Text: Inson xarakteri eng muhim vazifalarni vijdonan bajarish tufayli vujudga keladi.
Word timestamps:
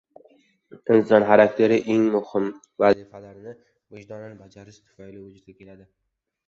Inson 0.95 1.25
xarakteri 1.31 1.77
eng 1.97 2.07
muhim 2.15 2.47
vazifalarni 2.85 3.55
vijdonan 3.99 4.35
bajarish 4.43 4.83
tufayli 4.85 5.25
vujudga 5.29 5.61
keladi. 5.63 5.89